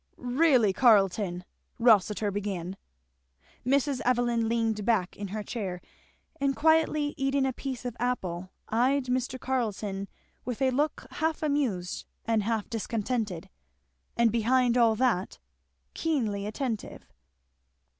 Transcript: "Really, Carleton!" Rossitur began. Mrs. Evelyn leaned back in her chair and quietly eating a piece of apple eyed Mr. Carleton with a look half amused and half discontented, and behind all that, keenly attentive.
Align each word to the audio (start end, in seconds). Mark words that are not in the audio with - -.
"Really, 0.17 0.73
Carleton!" 0.73 1.43
Rossitur 1.77 2.31
began. 2.31 2.75
Mrs. 3.63 4.01
Evelyn 4.03 4.49
leaned 4.49 4.83
back 4.83 5.15
in 5.15 5.27
her 5.27 5.43
chair 5.43 5.79
and 6.39 6.55
quietly 6.55 7.13
eating 7.17 7.45
a 7.45 7.53
piece 7.53 7.85
of 7.85 7.95
apple 7.99 8.49
eyed 8.69 9.05
Mr. 9.05 9.39
Carleton 9.39 10.07
with 10.43 10.59
a 10.59 10.71
look 10.71 11.05
half 11.11 11.43
amused 11.43 12.05
and 12.25 12.41
half 12.41 12.67
discontented, 12.67 13.47
and 14.17 14.31
behind 14.31 14.75
all 14.75 14.95
that, 14.95 15.37
keenly 15.93 16.47
attentive. 16.47 17.05